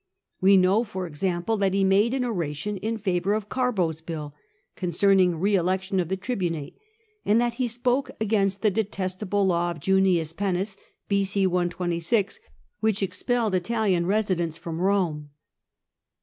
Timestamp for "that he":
1.57-1.83, 7.39-7.67